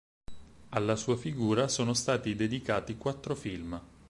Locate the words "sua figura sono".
0.95-1.93